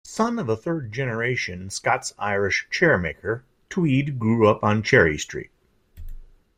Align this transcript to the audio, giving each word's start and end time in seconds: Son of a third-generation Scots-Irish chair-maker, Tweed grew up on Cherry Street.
Son 0.03 0.39
of 0.39 0.49
a 0.49 0.57
third-generation 0.57 1.69
Scots-Irish 1.69 2.65
chair-maker, 2.71 3.43
Tweed 3.69 4.17
grew 4.17 4.47
up 4.47 4.63
on 4.63 4.81
Cherry 4.81 5.19
Street. 5.19 5.51